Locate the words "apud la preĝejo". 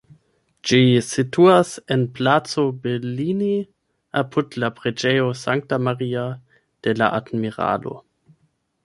4.23-5.29